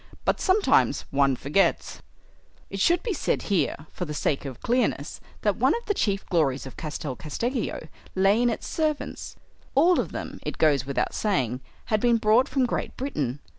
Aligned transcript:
But 0.25 0.41
sometimes 0.41 1.01
one 1.11 1.35
forgets." 1.35 2.01
It 2.71 2.79
should 2.79 3.03
be 3.03 3.13
said 3.13 3.43
here, 3.53 3.85
for 3.93 4.05
the 4.05 4.15
sake 4.15 4.45
of 4.45 4.59
clearness, 4.61 5.21
that 5.43 5.57
one 5.57 5.75
of 5.75 5.85
the 5.85 5.93
chief 5.93 6.25
glories 6.25 6.65
of 6.65 6.75
Castel 6.75 7.15
Casteggio 7.15 7.87
lay 8.15 8.41
in 8.41 8.49
its 8.49 8.65
servants. 8.65 9.35
All 9.75 9.99
of 9.99 10.11
them, 10.11 10.39
it 10.41 10.57
goes 10.57 10.87
without 10.87 11.13
saying, 11.13 11.61
had 11.93 11.99
been 11.99 12.17
brought 12.17 12.49
from 12.49 12.65
Great 12.65 12.97
Britain. 12.97 13.41